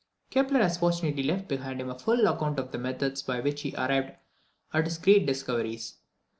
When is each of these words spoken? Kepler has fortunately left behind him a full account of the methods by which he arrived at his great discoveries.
Kepler 0.31 0.63
has 0.63 0.79
fortunately 0.79 1.21
left 1.21 1.47
behind 1.47 1.79
him 1.79 1.91
a 1.91 1.99
full 1.99 2.25
account 2.25 2.57
of 2.57 2.71
the 2.71 2.79
methods 2.79 3.21
by 3.21 3.39
which 3.39 3.61
he 3.61 3.75
arrived 3.75 4.13
at 4.73 4.85
his 4.85 4.97
great 4.97 5.27
discoveries. 5.27 5.97